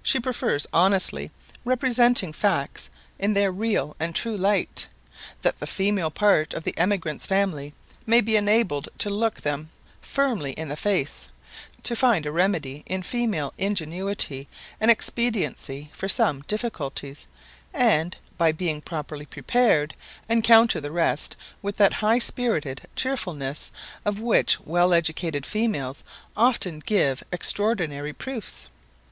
[0.00, 1.32] She prefers honestly
[1.64, 4.86] representing facts in their real and true light,
[5.42, 7.74] that the female part of the emigrant's family
[8.06, 11.30] may be enabled to look them firmly in the face;
[11.82, 14.46] to find a remedy in female ingenuity
[14.80, 17.26] and expediency for some difficulties;
[17.74, 19.94] and, by being properly prepared,
[20.28, 23.72] encounter the rest with that high spirited cheerfulness
[24.04, 26.04] of which well educated females
[26.36, 28.68] often give extraordinary proofs.